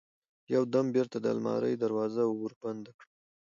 [0.53, 3.09] يو دم بېرته د المارى دروازه وربنده کړم.